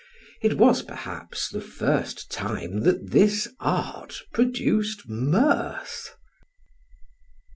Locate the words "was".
0.57-0.81